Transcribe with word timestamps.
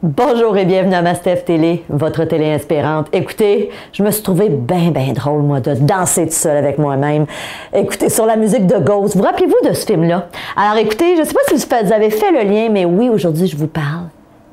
Bonjour 0.00 0.56
et 0.56 0.64
bienvenue 0.64 0.94
à 0.94 1.02
Mastef 1.02 1.44
Télé, 1.44 1.84
votre 1.88 2.22
télé 2.22 2.52
inspirante. 2.52 3.08
Écoutez, 3.12 3.70
je 3.92 4.04
me 4.04 4.12
suis 4.12 4.22
trouvé 4.22 4.48
bien, 4.48 4.92
bien 4.92 5.12
drôle, 5.12 5.42
moi, 5.42 5.58
de 5.58 5.74
danser 5.74 6.28
tout 6.28 6.34
seul 6.34 6.56
avec 6.56 6.78
moi-même. 6.78 7.26
Écoutez, 7.74 8.08
sur 8.08 8.24
la 8.24 8.36
musique 8.36 8.68
de 8.68 8.78
Ghost. 8.78 9.16
Vous 9.16 9.24
rappelez-vous 9.24 9.68
de 9.68 9.74
ce 9.74 9.84
film-là? 9.86 10.28
Alors 10.56 10.76
écoutez, 10.76 11.16
je 11.16 11.22
ne 11.22 11.26
sais 11.26 11.34
pas 11.34 11.40
si 11.48 11.56
vous 11.56 11.92
avez 11.92 12.10
fait 12.10 12.30
le 12.30 12.48
lien, 12.48 12.68
mais 12.70 12.84
oui, 12.84 13.08
aujourd'hui, 13.08 13.48
je 13.48 13.56
vous 13.56 13.66
parle 13.66 14.04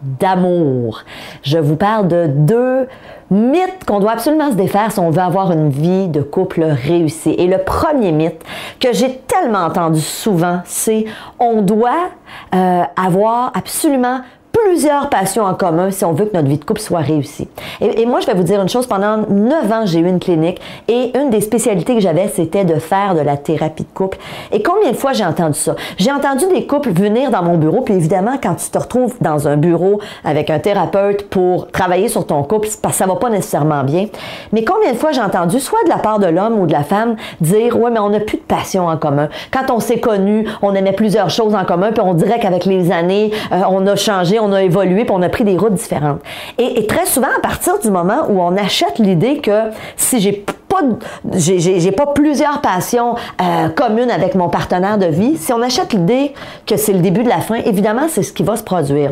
d'amour. 0.02 1.04
Je 1.44 1.60
vous 1.60 1.76
parle 1.76 2.08
de 2.08 2.26
deux 2.26 2.88
mythes 3.30 3.86
qu'on 3.86 4.00
doit 4.00 4.14
absolument 4.14 4.50
se 4.50 4.56
défaire 4.56 4.92
si 4.92 5.00
on 5.00 5.12
veut 5.12 5.22
avoir 5.22 5.52
une 5.52 5.70
vie 5.70 6.08
de 6.08 6.22
couple 6.22 6.64
réussie. 6.64 7.36
Et 7.38 7.46
le 7.46 7.60
premier 7.60 8.12
mythe 8.12 8.44
que 8.80 8.94
j'ai 8.94 9.22
tellement 9.28 9.66
entendu 9.66 10.02
souvent, 10.02 10.62
c'est 10.66 11.06
on 11.38 11.62
doit 11.62 12.10
euh, 12.56 12.82
avoir 12.96 13.52
absolument 13.54 14.22
plusieurs 14.66 15.10
passions 15.10 15.44
en 15.44 15.54
commun 15.54 15.92
si 15.92 16.04
on 16.06 16.14
veut 16.14 16.26
que 16.26 16.36
notre 16.36 16.48
vie 16.48 16.58
de 16.58 16.66
couple 16.66 16.82
soit 16.82 17.00
réussie. 17.00 17.48
Et, 17.82 18.06
moi, 18.08 18.20
je 18.20 18.26
vais 18.26 18.34
vous 18.34 18.44
dire 18.44 18.60
une 18.62 18.70
chose, 18.70 18.88
pendant 18.88 19.18
neuf 19.30 19.72
ans, 19.72 19.86
j'ai 19.86 20.00
eu 20.00 20.08
une 20.08 20.20
clinique 20.20 20.60
et 20.88 21.16
une 21.16 21.30
des 21.30 21.42
spécialités 21.42 21.94
que 21.94 22.02
j'avais, 22.02 22.28
c'était 22.30 22.66
de 22.66 22.76
faire 22.76 23.14
de 23.14 23.22
la 23.22 23.38
thérapie 23.38 23.84
de 23.84 23.94
couple. 23.94 24.18
Et 24.52 24.64
combien 24.64 24.92
de 24.92 24.96
fois 24.96 25.14
j'ai 25.14 25.24
entendu 25.24 25.58
ça? 25.58 25.76
J'ai 25.98 26.12
entendu 26.12 26.46
des 26.48 26.66
couples 26.66 26.90
venir 26.90 27.30
dans 27.30 27.44
mon 27.44 27.58
bureau, 27.58 27.82
puis 27.82 27.94
évidemment, 27.94 28.38
quand 28.42 28.56
tu 28.56 28.70
te 28.70 28.78
retrouves 28.78 29.16
dans 29.22 29.48
un 29.48 29.56
bureau 29.56 30.00
avec 30.24 30.50
un 30.50 30.58
thérapeute 30.58 31.30
pour 31.30 31.68
travailler 31.72 32.08
sur 32.08 32.26
ton 32.26 32.42
couple, 32.42 32.68
parce 32.82 32.98
que 32.98 33.04
ça 33.04 33.06
va 33.06 33.18
pas 33.18 33.30
nécessairement 33.30 33.84
bien. 33.84 34.08
Mais 34.52 34.64
combien 34.64 34.94
de 34.94 34.98
fois 34.98 35.12
j'ai 35.12 35.22
entendu, 35.22 35.60
soit 35.60 35.84
de 35.86 35.90
la 35.90 36.00
part 36.00 36.18
de 36.18 36.28
l'homme 36.28 36.60
ou 36.60 36.66
de 36.66 36.74
la 36.74 36.84
femme, 36.84 37.18
dire, 37.40 37.80
ouais, 37.80 37.92
mais 37.92 38.00
on 38.00 38.10
n'a 38.10 38.20
plus 38.20 38.38
de 38.38 38.44
passion 38.44 38.88
en 38.88 38.98
commun. 38.98 39.30
Quand 39.52 39.72
on 39.72 39.80
s'est 39.80 40.00
connus, 40.00 40.48
on 40.64 40.74
aimait 40.74 40.94
plusieurs 40.94 41.30
choses 41.30 41.54
en 41.54 41.66
commun, 41.66 41.92
puis 41.92 42.02
on 42.04 42.16
dirait 42.16 42.40
qu'avec 42.40 42.66
les 42.66 42.92
années, 42.92 43.32
euh, 43.52 43.62
on 43.70 43.86
a 43.86 43.96
changé, 43.96 44.40
on 44.40 44.52
a 44.52 44.55
évolué, 44.62 45.06
puis 45.06 45.14
on 45.14 45.22
a 45.22 45.30
pris 45.30 45.44
des 45.44 45.58
routes 45.58 45.74
différentes. 45.74 46.20
Et, 46.58 46.86
très 46.88 47.06
souvent, 47.06 47.28
à 47.36 47.40
partir 47.40 47.80
du 47.80 47.90
moment 47.90 48.26
où 48.30 48.42
on 48.42 48.56
achète 48.58 49.00
l'idée 49.00 49.40
que 49.40 49.70
si 49.96 50.20
j'ai 50.20 50.32
pas 50.34 50.54
j'ai 51.34 51.92
pas 51.94 52.08
plusieurs 52.08 52.60
passions 52.60 53.16
euh, 53.42 53.70
communes 53.70 54.12
avec 54.12 54.36
mon 54.36 54.50
partenaire 54.50 54.98
de 54.98 55.06
vie. 55.06 55.38
Si 55.38 55.54
on 55.54 55.62
achète 55.62 55.94
l'idée 55.94 56.34
que 56.66 56.76
c'est 56.76 56.92
le 56.92 57.00
début 57.00 57.24
de 57.24 57.30
la 57.30 57.40
fin, 57.40 57.56
évidemment, 57.56 58.08
c'est 58.10 58.24
ce 58.24 58.34
qui 58.34 58.44
va 58.44 58.58
se 58.58 58.64
produire. 58.64 59.12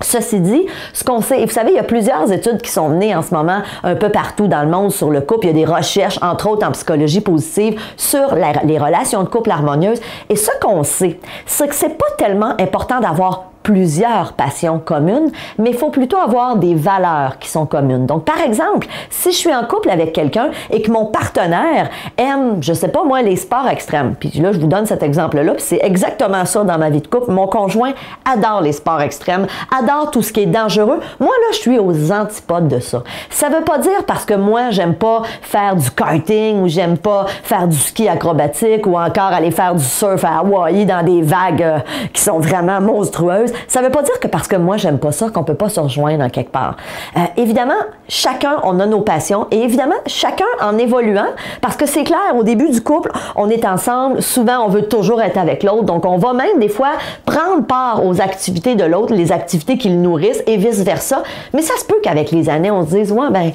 Ceci 0.00 0.38
dit, 0.38 0.64
ce 0.92 1.02
qu'on 1.02 1.20
sait, 1.20 1.40
et 1.40 1.46
vous 1.46 1.52
savez, 1.52 1.72
il 1.72 1.76
y 1.76 1.80
a 1.80 1.84
plusieurs 1.84 2.30
études 2.30 2.62
qui 2.62 2.70
sont 2.70 2.88
menées 2.88 3.16
en 3.16 3.22
ce 3.22 3.34
moment 3.34 3.62
un 3.82 3.96
peu 3.96 4.10
partout 4.10 4.46
dans 4.46 4.62
le 4.62 4.68
monde 4.68 4.92
sur 4.92 5.10
le 5.10 5.20
couple. 5.20 5.46
Il 5.46 5.56
y 5.56 5.62
a 5.62 5.66
des 5.66 5.72
recherches, 5.72 6.18
entre 6.22 6.48
autres 6.48 6.66
en 6.66 6.70
psychologie 6.70 7.20
positive, 7.20 7.80
sur 7.96 8.34
les 8.64 8.78
relations 8.78 9.24
de 9.24 9.28
couple 9.28 9.50
harmonieuses. 9.50 10.00
Et 10.28 10.36
ce 10.36 10.50
qu'on 10.60 10.84
sait, 10.84 11.18
c'est 11.46 11.66
que 11.66 11.74
c'est 11.74 11.98
pas 11.98 12.06
tellement 12.16 12.54
important 12.60 13.00
d'avoir 13.00 13.50
plusieurs 13.68 14.32
passions 14.32 14.78
communes, 14.78 15.30
mais 15.58 15.68
il 15.68 15.76
faut 15.76 15.90
plutôt 15.90 16.16
avoir 16.16 16.56
des 16.56 16.74
valeurs 16.74 17.38
qui 17.38 17.50
sont 17.50 17.66
communes. 17.66 18.06
Donc, 18.06 18.24
par 18.24 18.40
exemple, 18.40 18.86
si 19.10 19.30
je 19.30 19.36
suis 19.36 19.54
en 19.54 19.62
couple 19.64 19.90
avec 19.90 20.14
quelqu'un 20.14 20.48
et 20.70 20.80
que 20.80 20.90
mon 20.90 21.04
partenaire 21.04 21.90
aime, 22.16 22.62
je 22.62 22.72
sais 22.72 22.88
pas 22.88 23.04
moi, 23.04 23.20
les 23.20 23.36
sports 23.36 23.68
extrêmes, 23.68 24.14
puis 24.18 24.30
là, 24.40 24.52
je 24.52 24.58
vous 24.58 24.68
donne 24.68 24.86
cet 24.86 25.02
exemple-là, 25.02 25.52
puis 25.52 25.62
c'est 25.62 25.80
exactement 25.82 26.46
ça 26.46 26.64
dans 26.64 26.78
ma 26.78 26.88
vie 26.88 27.02
de 27.02 27.08
couple. 27.08 27.30
Mon 27.30 27.46
conjoint 27.46 27.92
adore 28.24 28.62
les 28.62 28.72
sports 28.72 29.02
extrêmes, 29.02 29.46
adore 29.78 30.12
tout 30.12 30.22
ce 30.22 30.32
qui 30.32 30.44
est 30.44 30.46
dangereux. 30.46 31.00
Moi, 31.20 31.28
là, 31.28 31.48
je 31.52 31.58
suis 31.58 31.78
aux 31.78 32.10
antipodes 32.10 32.68
de 32.68 32.80
ça. 32.80 33.02
Ça 33.28 33.50
veut 33.50 33.64
pas 33.64 33.76
dire 33.76 34.06
parce 34.06 34.24
que 34.24 34.32
moi, 34.32 34.70
j'aime 34.70 34.94
pas 34.94 35.20
faire 35.42 35.76
du 35.76 35.90
karting 35.90 36.62
ou 36.62 36.68
j'aime 36.68 36.96
pas 36.96 37.26
faire 37.42 37.68
du 37.68 37.76
ski 37.76 38.08
acrobatique 38.08 38.86
ou 38.86 38.96
encore 38.96 39.34
aller 39.34 39.50
faire 39.50 39.74
du 39.74 39.84
surf 39.84 40.24
à 40.24 40.38
Hawaï 40.38 40.86
dans 40.86 41.04
des 41.04 41.20
vagues 41.20 41.62
euh, 41.62 41.78
qui 42.14 42.22
sont 42.22 42.38
vraiment 42.38 42.80
monstrueuses. 42.80 43.52
Ça 43.66 43.80
ne 43.80 43.86
veut 43.86 43.90
pas 43.90 44.02
dire 44.02 44.18
que 44.20 44.28
parce 44.28 44.48
que 44.48 44.56
moi, 44.56 44.76
j'aime 44.76 44.98
pas 44.98 45.12
ça, 45.12 45.28
qu'on 45.30 45.44
peut 45.44 45.54
pas 45.54 45.68
se 45.68 45.80
rejoindre 45.80 46.24
en 46.24 46.28
quelque 46.28 46.52
part. 46.52 46.76
Euh, 47.16 47.20
évidemment, 47.36 47.74
chacun, 48.08 48.56
on 48.62 48.78
a 48.80 48.86
nos 48.86 49.00
passions 49.00 49.46
et 49.50 49.62
évidemment, 49.62 49.96
chacun 50.06 50.44
en 50.60 50.78
évoluant, 50.78 51.28
parce 51.60 51.76
que 51.76 51.86
c'est 51.86 52.04
clair, 52.04 52.34
au 52.36 52.42
début 52.42 52.70
du 52.70 52.80
couple, 52.82 53.10
on 53.36 53.48
est 53.50 53.64
ensemble, 53.64 54.22
souvent, 54.22 54.64
on 54.64 54.68
veut 54.68 54.82
toujours 54.82 55.20
être 55.22 55.38
avec 55.38 55.62
l'autre, 55.62 55.84
donc 55.84 56.04
on 56.04 56.18
va 56.18 56.32
même 56.32 56.58
des 56.58 56.68
fois 56.68 56.92
prendre 57.24 57.64
part 57.66 58.04
aux 58.04 58.20
activités 58.20 58.74
de 58.74 58.84
l'autre, 58.84 59.14
les 59.14 59.32
activités 59.32 59.78
qui 59.78 59.88
le 59.88 59.96
nourrissent 59.96 60.42
et 60.46 60.56
vice-versa. 60.56 61.22
Mais 61.52 61.62
ça 61.62 61.76
se 61.76 61.84
peut 61.84 61.98
qu'avec 62.02 62.30
les 62.30 62.48
années, 62.48 62.70
on 62.70 62.84
se 62.84 62.94
dise, 62.94 63.12
ouais, 63.12 63.30
ben, 63.30 63.52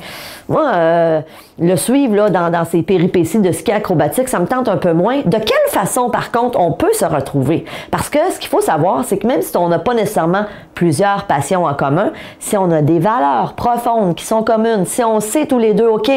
moi, 0.50 0.72
euh, 0.74 1.22
le 1.60 1.76
suivre 1.76 2.16
là, 2.16 2.30
dans, 2.30 2.50
dans 2.50 2.66
ces 2.66 2.82
péripéties 2.82 3.40
de 3.40 3.52
ski 3.52 3.72
acrobatique, 3.72 4.28
ça 4.28 4.40
me 4.40 4.48
tente 4.48 4.68
un 4.68 4.78
peu 4.78 4.94
moins. 4.94 5.22
De 5.26 5.38
quelle 5.38 5.70
façon, 5.70 6.10
par 6.10 6.32
contre, 6.32 6.60
on 6.60 6.72
peut 6.72 6.94
se 6.94 7.06
retrouver? 7.06 7.66
Parce 7.92 8.10
que 8.10 8.20
ce 8.32 8.40
qu'il 8.40 8.50
faut 8.50 8.62
savoir, 8.62 9.04
c'est 9.06 9.18
que 9.18 9.28
même 9.28 9.42
si 9.42 9.56
on 9.58 9.70
n'a 9.70 9.80
pas 9.80 9.94
nécessairement 9.94 10.46
plusieurs 10.74 11.26
passions 11.26 11.66
en 11.66 11.74
commun, 11.74 12.12
si 12.40 12.58
on 12.58 12.72
a 12.72 12.82
des 12.82 13.00
valeurs 13.00 13.54
profondes 13.54 14.16
qui 14.16 14.26
sont 14.26 14.44
communes, 14.44 14.86
si 14.86 15.04
on 15.04 15.20
sait 15.20 15.46
tous 15.46 15.60
les 15.60 15.74
deux, 15.74 15.88
OK, 15.88 16.12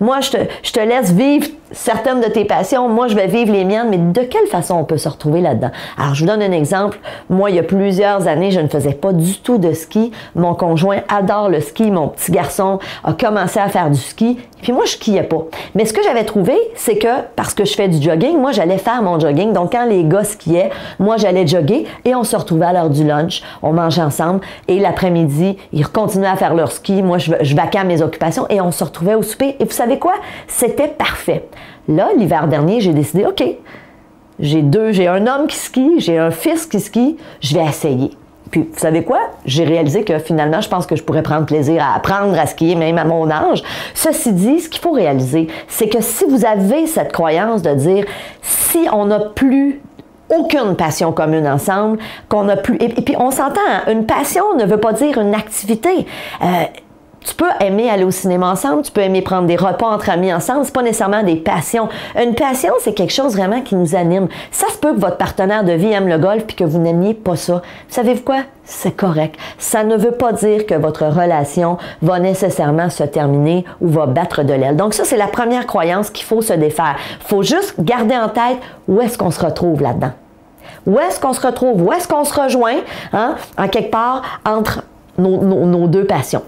moi, 0.00 0.20
je 0.20 0.30
te, 0.30 0.38
je 0.62 0.72
te 0.72 0.80
laisse 0.80 1.12
vivre 1.12 1.46
certaines 1.72 2.20
de 2.20 2.26
tes 2.26 2.44
passions, 2.44 2.88
moi, 2.88 3.08
je 3.08 3.14
vais 3.14 3.26
vivre 3.26 3.52
les 3.52 3.64
miennes, 3.64 3.88
mais 3.90 3.98
de 3.98 4.22
quelle 4.22 4.46
façon 4.46 4.74
on 4.74 4.84
peut 4.84 4.98
se 4.98 5.08
retrouver 5.08 5.40
là-dedans? 5.40 5.70
Alors, 5.98 6.14
je 6.14 6.20
vous 6.20 6.30
donne 6.30 6.42
un 6.42 6.52
exemple. 6.52 6.98
Moi, 7.28 7.50
il 7.50 7.56
y 7.56 7.58
a 7.58 7.62
plusieurs 7.62 8.26
années, 8.26 8.50
je 8.50 8.60
ne 8.60 8.68
faisais 8.68 8.92
pas 8.92 9.12
du 9.12 9.38
tout 9.38 9.58
de 9.58 9.72
ski. 9.72 10.12
Mon 10.34 10.54
conjoint 10.54 10.98
adore 11.08 11.48
le 11.48 11.60
ski. 11.60 11.90
Mon 11.90 12.08
petit 12.08 12.32
garçon 12.32 12.78
a 13.04 13.12
commencé 13.12 13.58
à 13.60 13.68
faire 13.68 13.90
du 13.90 13.98
ski. 13.98 14.38
Puis 14.62 14.72
moi, 14.72 14.84
je 14.84 14.92
skiais 14.92 15.22
pas. 15.22 15.44
Mais 15.74 15.86
ce 15.86 15.92
que 15.92 16.02
j'avais 16.02 16.24
trouvé, 16.24 16.54
c'est 16.74 16.96
que 16.96 17.08
parce 17.34 17.54
que 17.54 17.64
je 17.64 17.74
fais 17.74 17.88
du 17.88 18.02
jogging, 18.02 18.38
moi, 18.38 18.52
j'allais 18.52 18.78
faire 18.78 19.02
mon 19.02 19.18
jogging. 19.18 19.52
Donc, 19.52 19.72
quand 19.72 19.86
les 19.86 20.04
gars 20.04 20.24
skiaient, 20.24 20.70
moi, 20.98 21.16
j'allais 21.16 21.46
jogger 21.46 21.86
et 22.04 22.14
on 22.14 22.24
se 22.24 22.36
retrouvait 22.36 22.66
à 22.66 22.72
l'heure 22.72 22.90
du 22.90 23.04
lunch. 23.04 23.42
On 23.62 23.72
mangeait 23.72 24.02
ensemble 24.02 24.40
et 24.68 24.78
l'après-midi, 24.78 25.56
ils 25.72 25.88
continuaient 25.88 26.28
à 26.28 26.36
faire 26.36 26.54
leur 26.54 26.72
ski. 26.72 27.02
Moi, 27.02 27.18
je, 27.18 27.32
je 27.40 27.56
vaquais 27.56 27.78
à 27.78 27.84
mes 27.84 28.02
occupations 28.02 28.46
et 28.50 28.60
on 28.60 28.72
se 28.72 28.84
retrouvait 28.84 29.14
au 29.14 29.22
souper. 29.22 29.56
Et 29.60 29.64
vous 29.64 29.70
savez 29.70 29.98
quoi? 29.98 30.14
C'était 30.46 30.88
parfait. 30.88 31.48
Là, 31.90 32.10
l'hiver 32.16 32.46
dernier, 32.46 32.80
j'ai 32.80 32.92
décidé, 32.92 33.26
OK, 33.26 33.42
j'ai 34.38 34.62
deux, 34.62 34.92
j'ai 34.92 35.08
un 35.08 35.26
homme 35.26 35.48
qui 35.48 35.56
skie, 35.56 35.98
j'ai 35.98 36.18
un 36.18 36.30
fils 36.30 36.66
qui 36.66 36.78
skie, 36.78 37.16
je 37.40 37.54
vais 37.56 37.64
essayer. 37.64 38.12
Puis, 38.52 38.68
vous 38.72 38.78
savez 38.78 39.02
quoi? 39.02 39.18
J'ai 39.44 39.64
réalisé 39.64 40.04
que 40.04 40.18
finalement, 40.20 40.60
je 40.60 40.68
pense 40.68 40.86
que 40.86 40.94
je 40.94 41.02
pourrais 41.02 41.22
prendre 41.22 41.46
plaisir 41.46 41.82
à 41.82 41.96
apprendre 41.96 42.38
à 42.38 42.46
skier, 42.46 42.76
même 42.76 42.96
à 42.96 43.04
mon 43.04 43.28
âge. 43.28 43.62
Ceci 43.94 44.32
dit, 44.32 44.60
ce 44.60 44.68
qu'il 44.68 44.80
faut 44.80 44.92
réaliser, 44.92 45.48
c'est 45.66 45.88
que 45.88 46.00
si 46.00 46.24
vous 46.24 46.44
avez 46.44 46.86
cette 46.86 47.12
croyance 47.12 47.62
de 47.62 47.74
dire, 47.74 48.04
si 48.40 48.86
on 48.92 49.06
n'a 49.06 49.18
plus 49.20 49.80
aucune 50.28 50.76
passion 50.76 51.12
commune 51.12 51.48
ensemble, 51.48 51.98
qu'on 52.28 52.48
a 52.48 52.56
plus. 52.56 52.76
Et, 52.76 52.88
puis 52.88 53.16
on 53.18 53.32
s'entend, 53.32 53.60
hein, 53.68 53.90
une 53.90 54.06
passion 54.06 54.54
ne 54.56 54.64
veut 54.64 54.78
pas 54.78 54.92
dire 54.92 55.18
une 55.18 55.34
activité. 55.34 56.06
Euh, 56.42 56.46
tu 57.24 57.34
peux 57.34 57.48
aimer 57.60 57.90
aller 57.90 58.04
au 58.04 58.10
cinéma 58.10 58.50
ensemble, 58.50 58.82
tu 58.82 58.92
peux 58.92 59.02
aimer 59.02 59.22
prendre 59.22 59.46
des 59.46 59.56
repas 59.56 59.86
entre 59.86 60.10
amis 60.10 60.32
ensemble, 60.32 60.64
c'est 60.64 60.74
pas 60.74 60.82
nécessairement 60.82 61.22
des 61.22 61.36
passions. 61.36 61.88
Une 62.20 62.34
passion, 62.34 62.72
c'est 62.80 62.94
quelque 62.94 63.12
chose 63.12 63.36
vraiment 63.36 63.60
qui 63.60 63.74
nous 63.74 63.94
anime. 63.94 64.28
Ça 64.50 64.68
se 64.68 64.78
peut 64.78 64.94
que 64.94 65.00
votre 65.00 65.18
partenaire 65.18 65.64
de 65.64 65.72
vie 65.72 65.92
aime 65.92 66.08
le 66.08 66.18
golf 66.18 66.44
puis 66.46 66.56
que 66.56 66.64
vous 66.64 66.78
n'aimiez 66.78 67.14
pas 67.14 67.36
ça. 67.36 67.62
Savez-vous 67.88 68.22
quoi? 68.22 68.38
C'est 68.64 68.96
correct. 68.96 69.38
Ça 69.58 69.84
ne 69.84 69.96
veut 69.96 70.12
pas 70.12 70.32
dire 70.32 70.64
que 70.64 70.74
votre 70.74 71.04
relation 71.04 71.76
va 72.02 72.20
nécessairement 72.20 72.88
se 72.88 73.04
terminer 73.04 73.64
ou 73.80 73.88
va 73.88 74.06
battre 74.06 74.42
de 74.42 74.54
l'aile. 74.54 74.76
Donc 74.76 74.94
ça, 74.94 75.04
c'est 75.04 75.16
la 75.16 75.26
première 75.26 75.66
croyance 75.66 76.10
qu'il 76.10 76.24
faut 76.24 76.40
se 76.40 76.52
défaire. 76.52 76.96
Faut 77.20 77.42
juste 77.42 77.74
garder 77.80 78.16
en 78.16 78.28
tête 78.28 78.58
où 78.88 79.00
est-ce 79.00 79.18
qu'on 79.18 79.30
se 79.30 79.44
retrouve 79.44 79.82
là-dedans. 79.82 80.12
Où 80.86 80.98
est-ce 80.98 81.20
qu'on 81.20 81.32
se 81.32 81.46
retrouve? 81.46 81.82
Où 81.82 81.92
est-ce 81.92 82.08
qu'on 82.08 82.24
se 82.24 82.40
rejoint, 82.40 82.76
hein, 83.12 83.34
en 83.58 83.68
quelque 83.68 83.90
part, 83.90 84.22
entre 84.46 84.84
nos 85.18 85.86
deux 85.86 86.04
passions? 86.04 86.42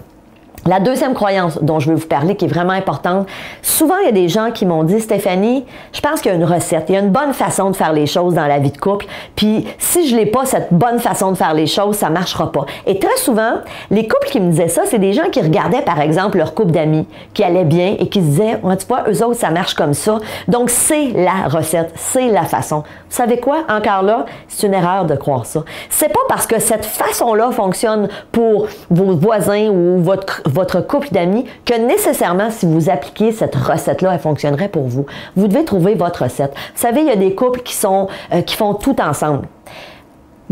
La 0.65 0.79
deuxième 0.79 1.13
croyance 1.13 1.59
dont 1.61 1.81
je 1.81 1.89
veux 1.89 1.97
vous 1.97 2.07
parler, 2.07 2.37
qui 2.37 2.45
est 2.45 2.47
vraiment 2.47 2.71
importante, 2.71 3.27
souvent 3.61 3.97
il 3.97 4.05
y 4.05 4.09
a 4.09 4.13
des 4.13 4.29
gens 4.29 4.51
qui 4.51 4.65
m'ont 4.65 4.83
dit, 4.83 5.01
Stéphanie, 5.01 5.65
je 5.91 5.99
pense 5.99 6.21
qu'il 6.21 6.31
y 6.31 6.33
a 6.33 6.37
une 6.37 6.45
recette, 6.45 6.85
il 6.87 6.93
y 6.93 6.97
a 6.97 7.01
une 7.01 7.09
bonne 7.09 7.33
façon 7.33 7.69
de 7.69 7.75
faire 7.75 7.91
les 7.91 8.05
choses 8.05 8.35
dans 8.35 8.47
la 8.47 8.59
vie 8.59 8.71
de 8.71 8.77
couple, 8.77 9.05
puis 9.35 9.67
si 9.77 10.07
je 10.07 10.15
n'ai 10.15 10.25
pas 10.25 10.45
cette 10.45 10.71
bonne 10.71 10.99
façon 10.99 11.31
de 11.31 11.35
faire 11.35 11.53
les 11.53 11.67
choses, 11.67 11.97
ça 11.97 12.09
marchera 12.09 12.49
pas. 12.49 12.65
Et 12.85 12.97
très 12.97 13.17
souvent, 13.17 13.55
les 13.91 14.07
couples 14.07 14.27
qui 14.27 14.39
me 14.39 14.51
disaient 14.51 14.69
ça, 14.69 14.83
c'est 14.85 14.99
des 14.99 15.11
gens 15.11 15.29
qui 15.31 15.41
regardaient 15.41 15.81
par 15.81 15.99
exemple 15.99 16.37
leur 16.37 16.53
couple 16.53 16.71
d'amis, 16.71 17.07
qui 17.33 17.43
allait 17.43 17.65
bien 17.65 17.97
et 17.99 18.07
qui 18.07 18.21
se 18.21 18.25
disaient, 18.25 18.59
ouais, 18.63 18.77
tu 18.77 18.87
vois, 18.87 19.03
eux 19.09 19.21
autres, 19.21 19.39
ça 19.39 19.49
marche 19.49 19.73
comme 19.73 19.93
ça. 19.93 20.19
Donc 20.47 20.69
c'est 20.69 21.07
la 21.09 21.49
recette, 21.49 21.91
c'est 21.95 22.29
la 22.29 22.43
façon. 22.43 22.83
Vous 23.09 23.17
savez 23.17 23.37
quoi? 23.37 23.65
Encore 23.69 24.01
là, 24.01 24.25
c'est 24.47 24.65
une 24.65 24.73
erreur 24.73 25.03
de 25.03 25.15
croire 25.15 25.45
ça. 25.45 25.63
C'est 25.89 26.07
pas 26.07 26.21
parce 26.29 26.47
que 26.47 26.59
cette 26.59 26.85
façon-là 26.85 27.51
fonctionne 27.51 28.07
pour 28.31 28.67
vos 28.89 29.13
voisins 29.15 29.67
ou 29.67 30.01
votre 30.01 30.41
votre 30.53 30.81
couple 30.81 31.09
d'amis 31.11 31.45
que 31.65 31.73
nécessairement, 31.73 32.51
si 32.51 32.65
vous 32.65 32.89
appliquez 32.89 33.31
cette 33.31 33.55
recette-là, 33.55 34.13
elle 34.13 34.19
fonctionnerait 34.19 34.69
pour 34.69 34.83
vous. 34.83 35.05
Vous 35.35 35.47
devez 35.47 35.65
trouver 35.65 35.95
votre 35.95 36.23
recette. 36.23 36.53
Vous 36.75 36.81
savez, 36.81 37.01
il 37.01 37.07
y 37.07 37.11
a 37.11 37.15
des 37.15 37.33
couples 37.33 37.61
qui, 37.61 37.73
sont, 37.73 38.07
euh, 38.31 38.41
qui 38.41 38.55
font 38.55 38.75
tout 38.75 38.95
ensemble. 39.01 39.47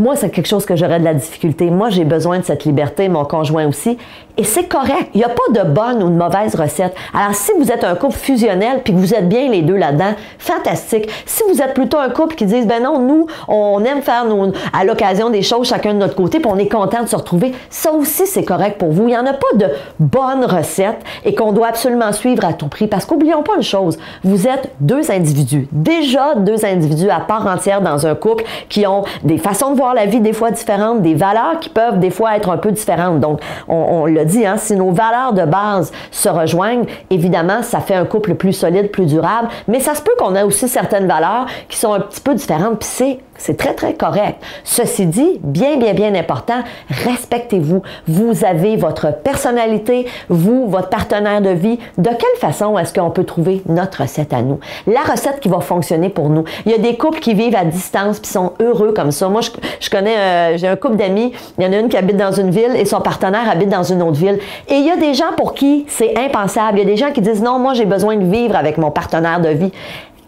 Moi, 0.01 0.15
c'est 0.15 0.31
quelque 0.31 0.47
chose 0.47 0.65
que 0.65 0.75
j'aurais 0.75 0.99
de 0.99 1.03
la 1.03 1.13
difficulté. 1.13 1.69
Moi, 1.69 1.91
j'ai 1.91 2.05
besoin 2.05 2.39
de 2.39 2.43
cette 2.43 2.65
liberté, 2.65 3.07
mon 3.07 3.23
conjoint 3.23 3.67
aussi. 3.67 3.99
Et 4.35 4.43
c'est 4.43 4.63
correct. 4.63 5.09
Il 5.13 5.19
n'y 5.19 5.23
a 5.23 5.29
pas 5.29 5.63
de 5.63 5.69
bonne 5.69 6.01
ou 6.01 6.09
de 6.09 6.15
mauvaise 6.15 6.55
recette. 6.55 6.95
Alors, 7.13 7.35
si 7.35 7.51
vous 7.59 7.71
êtes 7.71 7.83
un 7.83 7.93
couple 7.93 8.15
fusionnel 8.15 8.81
puis 8.83 8.93
que 8.93 8.97
vous 8.97 9.13
êtes 9.13 9.29
bien 9.29 9.47
les 9.49 9.61
deux 9.61 9.75
là-dedans, 9.75 10.13
fantastique. 10.39 11.07
Si 11.27 11.43
vous 11.47 11.61
êtes 11.61 11.75
plutôt 11.75 11.99
un 11.99 12.09
couple 12.09 12.33
qui 12.33 12.45
dit, 12.45 12.65
ben 12.65 12.81
non, 12.81 12.97
nous, 12.97 13.27
on 13.47 13.83
aime 13.85 14.01
faire 14.01 14.25
à 14.73 14.83
l'occasion 14.85 15.29
des 15.29 15.43
choses 15.43 15.67
chacun 15.67 15.93
de 15.93 15.99
notre 15.99 16.15
côté 16.15 16.39
puis 16.39 16.49
on 16.51 16.57
est 16.57 16.67
content 16.67 17.03
de 17.03 17.07
se 17.07 17.15
retrouver, 17.15 17.53
ça 17.69 17.91
aussi, 17.91 18.25
c'est 18.25 18.43
correct 18.43 18.79
pour 18.79 18.89
vous. 18.89 19.03
Il 19.03 19.11
n'y 19.11 19.17
en 19.17 19.27
a 19.27 19.33
pas 19.33 19.53
de 19.53 19.67
bonne 19.99 20.45
recette 20.45 21.03
et 21.25 21.35
qu'on 21.35 21.51
doit 21.51 21.67
absolument 21.67 22.11
suivre 22.11 22.43
à 22.43 22.53
tout 22.53 22.69
prix. 22.69 22.87
Parce 22.87 23.05
qu'oublions 23.05 23.43
pas 23.43 23.57
une 23.57 23.63
chose, 23.63 23.99
vous 24.23 24.47
êtes 24.47 24.71
deux 24.79 25.11
individus. 25.11 25.67
Déjà 25.71 26.33
deux 26.35 26.65
individus 26.65 27.11
à 27.11 27.19
part 27.19 27.45
entière 27.45 27.81
dans 27.81 28.07
un 28.07 28.15
couple 28.15 28.45
qui 28.67 28.87
ont 28.87 29.03
des 29.23 29.37
façons 29.37 29.71
de 29.71 29.77
voir 29.77 29.90
la 29.93 30.05
vie 30.05 30.19
des 30.19 30.33
fois 30.33 30.51
différentes, 30.51 31.01
des 31.01 31.15
valeurs 31.15 31.59
qui 31.59 31.69
peuvent 31.69 31.99
des 31.99 32.09
fois 32.09 32.35
être 32.35 32.49
un 32.49 32.57
peu 32.57 32.71
différentes. 32.71 33.19
Donc, 33.19 33.39
on, 33.67 33.75
on 33.75 34.05
l'a 34.05 34.25
dit, 34.25 34.45
hein, 34.45 34.57
si 34.57 34.75
nos 34.75 34.91
valeurs 34.91 35.33
de 35.33 35.45
base 35.45 35.91
se 36.11 36.29
rejoignent, 36.29 36.85
évidemment, 37.09 37.63
ça 37.63 37.79
fait 37.79 37.95
un 37.95 38.05
couple 38.05 38.35
plus 38.35 38.53
solide, 38.53 38.91
plus 38.91 39.05
durable, 39.05 39.49
mais 39.67 39.79
ça 39.79 39.95
se 39.95 40.01
peut 40.01 40.13
qu'on 40.17 40.35
ait 40.35 40.43
aussi 40.43 40.67
certaines 40.67 41.07
valeurs 41.07 41.45
qui 41.69 41.77
sont 41.77 41.93
un 41.93 41.99
petit 41.99 42.21
peu 42.21 42.33
différentes, 42.33 42.79
puis 42.79 42.89
c'est 42.91 43.19
c'est 43.41 43.57
très, 43.57 43.73
très 43.73 43.95
correct. 43.95 44.39
Ceci 44.63 45.07
dit, 45.07 45.39
bien, 45.41 45.75
bien, 45.77 45.93
bien 45.93 46.13
important, 46.13 46.61
respectez-vous. 46.89 47.81
Vous 48.07 48.45
avez 48.45 48.75
votre 48.75 49.11
personnalité, 49.11 50.05
vous, 50.29 50.67
votre 50.67 50.89
partenaire 50.89 51.41
de 51.41 51.49
vie. 51.49 51.79
De 51.97 52.09
quelle 52.09 52.39
façon 52.39 52.77
est-ce 52.77 52.93
qu'on 52.93 53.09
peut 53.09 53.23
trouver 53.23 53.63
notre 53.67 54.03
recette 54.03 54.31
à 54.31 54.43
nous? 54.43 54.59
La 54.85 55.01
recette 55.01 55.39
qui 55.39 55.49
va 55.49 55.59
fonctionner 55.59 56.09
pour 56.09 56.29
nous. 56.29 56.43
Il 56.67 56.71
y 56.71 56.75
a 56.75 56.77
des 56.77 56.97
couples 56.97 57.19
qui 57.19 57.33
vivent 57.33 57.55
à 57.55 57.65
distance 57.65 58.19
puis 58.19 58.29
sont 58.31 58.53
heureux 58.59 58.93
comme 58.93 59.11
ça. 59.11 59.27
Moi, 59.27 59.41
je, 59.79 59.89
connais, 59.89 60.17
euh, 60.17 60.57
j'ai 60.57 60.67
un 60.67 60.75
couple 60.75 60.97
d'amis, 60.97 61.33
il 61.57 61.63
y 61.63 61.67
en 61.67 61.73
a 61.73 61.77
une 61.77 61.89
qui 61.89 61.97
habite 61.97 62.17
dans 62.17 62.31
une 62.31 62.51
ville 62.51 62.75
et 62.75 62.85
son 62.85 63.01
partenaire 63.01 63.49
habite 63.49 63.69
dans 63.69 63.83
une 63.83 64.03
autre 64.03 64.19
ville. 64.19 64.37
Et 64.67 64.75
il 64.75 64.85
y 64.85 64.91
a 64.91 64.97
des 64.97 65.15
gens 65.15 65.33
pour 65.35 65.55
qui 65.55 65.85
c'est 65.87 66.15
impensable. 66.15 66.77
Il 66.77 66.83
y 66.83 66.85
a 66.87 66.91
des 66.91 66.97
gens 66.97 67.11
qui 67.11 67.21
disent 67.21 67.41
non, 67.41 67.57
moi, 67.57 67.73
j'ai 67.73 67.85
besoin 67.85 68.17
de 68.17 68.25
vivre 68.25 68.55
avec 68.55 68.77
mon 68.77 68.91
partenaire 68.91 69.41
de 69.41 69.49
vie. 69.49 69.71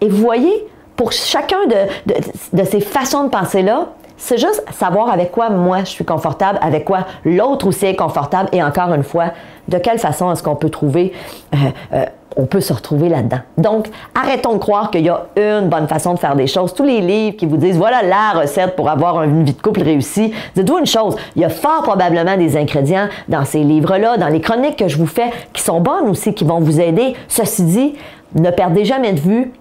Et 0.02 0.10
vous 0.10 0.18
voyez, 0.18 0.66
pour 0.96 1.12
chacun 1.12 1.58
de, 1.68 2.64
ces 2.64 2.80
façons 2.80 3.24
de 3.26 3.30
penser-là, 3.30 3.90
c'est 4.18 4.38
juste 4.38 4.64
savoir 4.72 5.10
avec 5.10 5.32
quoi 5.32 5.50
moi 5.50 5.80
je 5.80 5.90
suis 5.90 6.06
confortable, 6.06 6.60
avec 6.62 6.86
quoi 6.86 7.08
l'autre 7.26 7.68
aussi 7.68 7.86
est 7.88 7.96
confortable, 7.96 8.50
et 8.52 8.64
encore 8.64 8.94
une 8.94 9.04
fois, 9.04 9.32
de 9.68 9.78
quelle 9.78 10.00
façon 10.00 10.32
est-ce 10.32 10.44
qu'on 10.44 10.56
peut 10.56 10.70
trouver, 10.70 11.14
euh, 11.54 11.58
euh, 11.94 12.06
on 12.38 12.46
peut 12.46 12.62
se 12.62 12.74
retrouver 12.74 13.10
là-dedans. 13.10 13.40
Donc, 13.58 13.90
arrêtons 14.16 14.54
de 14.54 14.58
croire 14.60 14.92
qu'il 14.92 15.02
y 15.02 15.10
a 15.10 15.26
une 15.36 15.68
bonne 15.68 15.88
façon 15.88 16.14
de 16.14 16.20
faire 16.20 16.36
des 16.36 16.48
choses. 16.48 16.74
Tous 16.74 16.84
les 16.84 17.02
livres 17.02 17.36
qui 17.38 17.46
vous 17.46 17.58
disent 17.58 17.78
voilà 17.78 18.02
la 18.02 18.40
recette 18.42 18.76
pour 18.76 18.90
avoir 18.90 19.24
une 19.24 19.44
vie 19.44 19.54
de 19.54 19.62
couple 19.62 19.84
réussie, 19.84 20.34
dites-vous 20.56 20.80
une 20.80 20.86
chose, 20.86 21.16
il 21.36 21.42
y 21.42 21.46
a 21.46 21.50
fort 21.50 21.84
probablement 21.84 22.38
des 22.38 22.56
ingrédients 22.58 23.08
dans 23.28 23.46
ces 23.46 23.60
livres-là, 23.60 24.18
dans 24.18 24.30
les 24.30 24.42
chroniques 24.42 24.78
que 24.78 24.88
je 24.88 24.98
vous 24.98 25.08
fais, 25.08 25.32
qui 25.54 25.62
sont 25.62 25.80
bonnes 25.80 26.10
aussi, 26.10 26.34
qui 26.34 26.44
vont 26.44 26.60
vous 26.60 26.80
aider. 26.80 27.16
Ceci 27.28 27.64
dit, 27.64 27.96
ne 28.36 28.50
perdez 28.50 28.86
jamais 28.86 29.14
de 29.14 29.20
vue 29.20 29.52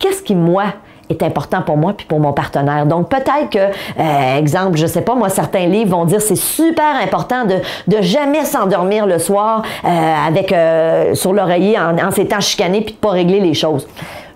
qu'est-ce 0.00 0.22
qui, 0.22 0.34
moi, 0.34 0.64
est 1.08 1.22
important 1.22 1.62
pour 1.62 1.76
moi 1.76 1.92
puis 1.96 2.06
pour 2.06 2.18
mon 2.18 2.32
partenaire? 2.32 2.86
Donc 2.86 3.08
peut-être 3.08 3.50
que, 3.50 3.58
euh, 3.58 4.38
exemple, 4.38 4.76
je 4.76 4.86
sais 4.86 5.02
pas, 5.02 5.14
moi, 5.14 5.28
certains 5.28 5.66
livres 5.66 5.96
vont 5.96 6.04
dire 6.04 6.20
c'est 6.20 6.36
super 6.36 6.96
important 7.00 7.44
de, 7.44 7.56
de 7.86 8.02
jamais 8.02 8.44
s'endormir 8.44 9.06
le 9.06 9.18
soir 9.18 9.62
euh, 9.84 9.88
avec 10.26 10.52
euh, 10.52 11.14
sur 11.14 11.32
l'oreiller 11.32 11.78
en, 11.78 11.96
en 11.98 12.10
s'étant 12.10 12.40
chicané 12.40 12.80
puis 12.80 12.94
de 12.94 12.98
pas 12.98 13.10
régler 13.10 13.40
les 13.40 13.54
choses. 13.54 13.86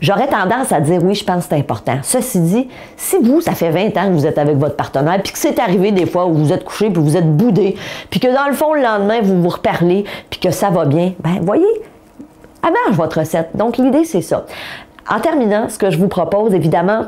J'aurais 0.00 0.26
tendance 0.26 0.70
à 0.70 0.80
dire 0.80 1.02
oui, 1.02 1.14
je 1.14 1.24
pense 1.24 1.44
que 1.44 1.50
c'est 1.50 1.60
important. 1.60 1.98
Ceci 2.02 2.40
dit, 2.40 2.68
si 2.96 3.16
vous, 3.22 3.40
ça 3.40 3.52
fait 3.52 3.70
20 3.70 3.96
ans 3.96 4.08
que 4.08 4.12
vous 4.12 4.26
êtes 4.26 4.36
avec 4.36 4.56
votre 4.58 4.76
partenaire, 4.76 5.22
puis 5.22 5.32
que 5.32 5.38
c'est 5.38 5.58
arrivé 5.58 5.92
des 5.92 6.04
fois 6.04 6.26
où 6.26 6.34
vous 6.34 6.52
êtes 6.52 6.64
couché, 6.64 6.90
puis 6.90 7.00
vous 7.00 7.16
êtes 7.16 7.36
boudé, 7.36 7.76
puis 8.10 8.20
que 8.20 8.26
dans 8.26 8.46
le 8.46 8.52
fond, 8.52 8.74
le 8.74 8.82
lendemain, 8.82 9.20
vous 9.22 9.40
vous 9.40 9.48
reparlez, 9.48 10.04
puis 10.28 10.40
que 10.40 10.50
ça 10.50 10.68
va 10.68 10.84
bien, 10.84 11.14
ben 11.20 11.38
voyez, 11.40 11.64
marche 12.70 12.96
votre 12.96 13.20
recette. 13.20 13.50
Donc 13.54 13.76
l'idée, 13.76 14.04
c'est 14.04 14.22
ça. 14.22 14.44
En 15.08 15.20
terminant, 15.20 15.68
ce 15.68 15.78
que 15.78 15.90
je 15.90 15.98
vous 15.98 16.08
propose, 16.08 16.54
évidemment, 16.54 17.06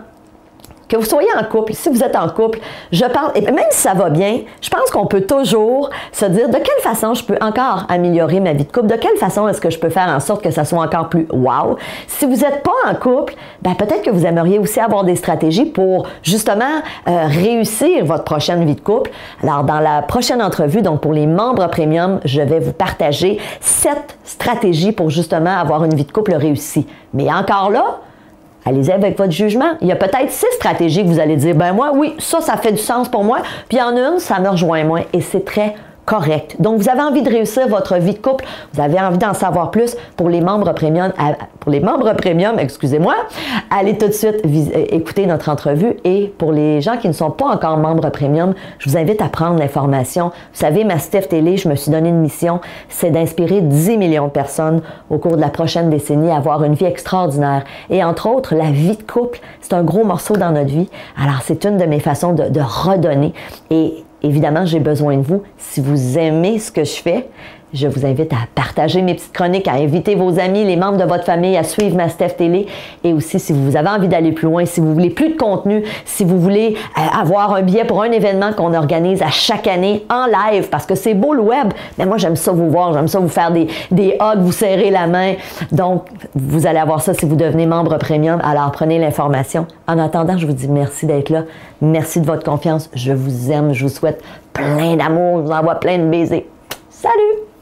que 0.89 0.97
vous 0.97 1.05
soyez 1.05 1.29
en 1.39 1.45
couple, 1.45 1.75
si 1.75 1.89
vous 1.89 2.03
êtes 2.03 2.17
en 2.17 2.29
couple, 2.29 2.61
je 2.93 3.05
pense, 3.05 3.33
et 3.35 3.41
même 3.41 3.65
si 3.71 3.81
ça 3.81 3.95
va 3.95 4.11
bien, 4.11 4.41
je 4.61 4.71
pense 4.71 4.91
qu'on 4.91 5.07
peut 5.07 5.23
toujours 5.23 5.91
se 6.13 6.27
dire 6.27 6.49
de 6.49 6.57
quelle 6.57 6.83
façon 6.83 7.15
je 7.15 7.25
peux 7.25 7.37
encore 7.41 7.87
améliorer 7.89 8.41
ma 8.41 8.53
vie 8.53 8.65
de 8.65 8.73
couple, 8.73 8.87
de 8.87 8.97
quelle 8.97 9.17
façon 9.17 9.49
est-ce 9.49 9.61
que 9.61 9.71
je 9.71 9.79
peux 9.79 9.89
faire 9.89 10.09
en 10.09 10.21
sorte 10.21 10.43
que 10.43 10.51
ça 10.51 10.65
soit 10.65 10.81
encore 10.81 11.09
plus 11.09 11.27
wow? 11.33 11.77
Si 12.07 12.25
vous 12.25 12.37
n'êtes 12.37 12.63
pas 12.63 12.91
en 12.91 12.95
couple, 12.95 13.35
ben 13.63 13.75
peut-être 13.75 14.03
que 14.03 14.11
vous 14.11 14.27
aimeriez 14.27 14.59
aussi 14.59 14.81
avoir 14.81 15.05
des 15.05 15.17
stratégies 15.17 15.67
pour 15.67 16.07
justement 16.23 16.83
euh, 17.09 17.27
réussir 17.27 18.05
votre 18.05 18.25
prochaine 18.25 18.65
vie 18.65 18.75
de 18.75 18.81
couple. 18.81 19.11
Alors 19.43 19.65
dans 19.65 19.81
la 19.81 20.03
prochaine 20.03 20.43
entrevue, 20.43 20.83
donc 20.83 21.01
pour 21.01 21.13
les 21.13 21.27
membres 21.27 21.67
premium, 21.69 22.21
je 22.25 22.41
vais 22.43 22.61
vous 22.61 22.73
partager 22.73 23.41
sept 23.61 24.17
stratégies 24.25 24.93
pour 24.93 25.11
justement 25.11 25.59
avoir 25.59 25.85
une 25.85 25.95
vie 25.95 26.05
de 26.05 26.13
couple 26.13 26.35
réussie. 26.35 26.87
Mais 27.13 27.33
encore 27.33 27.71
là, 27.71 28.01
Allez-y 28.67 28.91
avec 28.91 29.17
votre 29.17 29.33
jugement. 29.33 29.77
Il 29.81 29.87
y 29.87 29.93
a 29.93 29.97
peut-être 29.97 30.31
six 30.31 30.47
stratégies 30.57 31.05
que 31.05 31.09
vous 31.09 31.21
allez 31.21 31.37
dire, 31.37 31.55
ben 31.55 31.73
moi, 31.73 31.93
oui, 31.95 32.15
ça, 32.19 32.41
ça 32.41 32.57
fait 32.57 32.73
du 32.73 32.79
sens 32.79 33.09
pour 33.09 33.23
moi. 33.23 33.39
Puis 33.69 33.81
en 33.81 33.97
une, 33.97 34.19
ça 34.19 34.41
me 34.41 34.49
rejoint 34.49 34.83
moins. 34.83 35.03
Et 35.13 35.21
c'est 35.21 35.45
très 35.45 35.77
correct. 36.07 36.57
Donc, 36.61 36.81
vous 36.81 36.89
avez 36.89 37.03
envie 37.03 37.23
de 37.23 37.29
réussir 37.29 37.69
votre 37.69 37.97
vie 37.97 38.15
de 38.15 38.19
couple, 38.19 38.45
vous 38.73 38.81
avez 38.81 38.99
envie 38.99 39.19
d'en 39.19 39.35
savoir 39.35 39.73
plus 39.73 39.97
pour 40.17 40.29
les 40.29 40.41
membres 40.41 40.73
premium, 40.73 41.13
pour 41.61 41.73
les 41.73 41.81
membres 41.81 42.15
premium, 42.15 42.59
excusez-moi, 42.59 43.15
allez 43.71 43.99
tout 43.99 44.07
de 44.07 44.13
suite 44.13 44.41
euh, 44.45 44.85
écouter 44.91 45.27
notre 45.27 45.49
entrevue 45.49 45.97
et 46.05 46.33
pour 46.39 46.53
les 46.53 46.81
gens 46.81 46.97
qui 46.97 47.09
ne 47.09 47.13
sont 47.13 47.33
pas 47.33 47.47
encore 47.47 47.77
membres 47.77 48.09
premium, 48.11 48.55
je 48.79 48.89
vous 48.89 48.97
invite 48.97 49.21
à 49.21 49.29
prendre 49.29 49.59
l'information. 49.59 50.27
Vous 50.29 50.61
savez, 50.61 50.85
ma 50.85 51.01
Steph 51.01 51.23
Télé, 51.23 51.57
je 51.57 51.69
me 51.69 51.75
suis 51.75 51.91
donné 51.91 52.11
une 52.11 52.21
mission, 52.21 52.61
c'est 52.89 53.11
d'inspirer 53.11 53.61
10 53.61 53.97
millions 53.97 54.27
de 54.27 54.31
personnes 54.33 54.83
au 55.11 55.19
cours 55.19 55.37
de 55.37 55.41
la 55.41 55.49
prochaine 55.49 55.91
décennie 55.91 56.31
à 56.31 56.37
avoir 56.37 56.63
une 56.63 56.75
vie 56.75 56.85
extraordinaire. 56.85 57.65
Et 57.91 58.05
entre 58.05 58.29
autres, 58.29 58.55
la 58.55 58.71
vie 58.71 58.97
de 58.97 59.03
couple, 59.03 59.41
c'est 59.61 59.73
un 59.73 59.83
gros 59.83 60.05
morceau 60.05 60.37
dans 60.37 60.53
notre 60.53 60.71
vie. 60.71 60.89
Alors, 61.21 61.41
c'est 61.43 61.65
une 61.65 61.79
de 61.79 61.85
mes 61.85 62.01
façons 62.01 62.33
de, 62.33 62.49
de 62.49 62.61
redonner. 62.61 63.35
Et 63.71 64.06
Évidemment, 64.23 64.65
j'ai 64.67 64.81
besoin 64.81 65.17
de 65.17 65.23
vous. 65.23 65.43
Si 65.59 65.81
vous 65.81 66.19
aimez 66.19 66.59
ce 66.59 66.73
que 66.73 66.85
je 66.85 66.95
fais, 66.95 67.29
je 67.73 67.89
vous 67.89 68.07
invite 68.07 68.33
à 68.33 68.47
partager 68.55 69.03
mes 69.03 69.15
petites 69.15 69.33
chroniques, 69.33 69.69
à 69.69 69.75
inviter 69.75 70.15
vos 70.15 70.39
amis, 70.39 70.65
les 70.65 70.77
membres 70.77 70.99
de 70.99 71.05
votre 71.05 71.25
famille 71.25 71.57
à 71.57 71.65
suivre 71.65 71.97
ma 71.97 72.09
Steph 72.09 72.31
Télé. 72.31 72.67
Et 73.03 73.13
aussi, 73.13 73.41
si 73.41 73.53
vous 73.53 73.77
avez 73.77 73.89
envie 73.89 74.09
d'aller 74.09 74.33
plus 74.33 74.47
loin, 74.47 74.65
si 74.65 74.81
vous 74.81 74.95
voulez 74.95 75.11
plus 75.11 75.31
de 75.31 75.37
contenu, 75.37 75.83
si 76.05 76.25
vous 76.25 76.39
voulez 76.39 76.77
euh, 76.97 77.21
avoir 77.21 77.55
un 77.55 77.63
billet 77.63 77.85
pour 77.85 78.03
un 78.03 78.11
événement 78.11 78.53
qu'on 78.53 78.73
organise 78.73 79.21
à 79.21 79.31
chaque 79.31 79.67
année 79.67 80.05
en 80.09 80.27
live, 80.27 80.69
parce 80.71 80.87
que 80.87 80.95
c'est 80.95 81.15
beau 81.15 81.35
le 81.35 81.43
web, 81.43 81.73
mais 81.99 82.07
moi 82.07 82.19
j'aime 82.19 82.37
ça 82.37 82.53
vous 82.53 82.71
voir, 82.71 82.93
j'aime 82.93 83.09
ça 83.09 83.19
vous 83.19 83.29
faire 83.29 83.51
des, 83.51 83.67
des 83.91 84.17
hugs, 84.21 84.41
vous 84.41 84.53
serrer 84.53 84.91
la 84.91 85.07
main. 85.07 85.35
Donc, 85.73 86.07
vous 86.35 86.67
allez 86.67 86.79
avoir 86.79 87.03
ça 87.03 87.15
si 87.15 87.27
vous 87.27 87.37
devenez 87.37 87.67
membre 87.67 87.99
premium. 87.99 88.41
Alors, 88.45 88.71
prenez 88.71 88.99
l'information. 88.99 89.67
En 89.89 89.99
attendant, 89.99 90.39
je 90.39 90.47
vous 90.47 90.53
dis 90.53 90.69
merci 90.69 91.07
d'être 91.07 91.31
là. 91.31 91.43
Merci 91.81 92.21
de 92.21 92.27
votre 92.27 92.45
confiance. 92.45 92.91
Je 92.95 93.13
vous 93.13 93.51
aime. 93.51 93.73
Je 93.73 93.85
vous 93.85 93.93
souhaite 93.93 94.23
plein 94.53 94.97
d'amour. 94.97 95.39
Je 95.39 95.43
vous 95.47 95.53
envoie 95.53 95.75
plein 95.77 95.99
de 95.99 96.09
baisers. 96.09 96.47
Salut! 96.89 97.56